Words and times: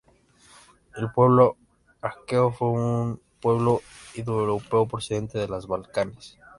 El 0.97 1.11
pueblo 1.11 1.57
aqueo 2.01 2.51
fue 2.51 2.69
un 2.69 3.21
pueblo 3.39 3.81
indoeuropeo 4.15 4.87
procedente 4.87 5.37
de 5.37 5.47
los 5.47 5.67
Balcanes. 5.67 6.39